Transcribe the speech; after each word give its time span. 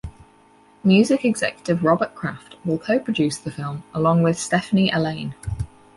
Music 0.83 1.23
executive 1.23 1.83
Robert 1.83 2.15
Kraft 2.15 2.55
will 2.65 2.79
co-produce 2.79 3.37
the 3.37 3.51
film 3.51 3.83
along 3.93 4.23
with 4.23 4.35
Stephanie 4.35 4.89
Allain. 4.89 5.35